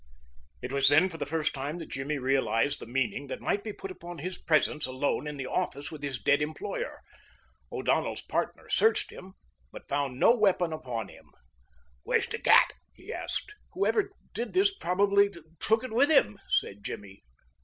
It 0.63 0.73
was 0.73 0.87
then 0.89 1.09
for 1.09 1.19
the 1.19 1.27
first 1.27 1.53
time 1.53 1.77
that 1.77 1.91
Jimmy 1.91 2.17
realized 2.17 2.79
the 2.79 2.87
meaning 2.87 3.27
that 3.27 3.39
might 3.39 3.63
be 3.63 3.71
put 3.71 3.91
upon 3.91 4.17
his 4.17 4.39
presence 4.39 4.87
alone 4.87 5.27
in 5.27 5.37
the 5.37 5.45
office 5.45 5.91
with 5.91 6.01
his 6.01 6.17
dead 6.17 6.41
employer. 6.41 7.01
O'Donnell's 7.71 8.23
partner 8.23 8.67
searched 8.67 9.11
him, 9.11 9.35
but 9.71 9.87
found 9.87 10.19
no 10.19 10.35
weapon 10.35 10.73
upon 10.73 11.07
him. 11.09 11.29
"Where's 12.01 12.25
the 12.25 12.39
gat?" 12.39 12.73
he 12.95 13.13
asked. 13.13 13.53
"Whoever 13.73 14.09
did 14.33 14.53
this 14.53 14.75
probably 14.75 15.29
took 15.59 15.83
it 15.83 15.93
with 15.93 16.09
him," 16.09 16.39
said 16.49 16.81
Jimmy. 16.83 17.21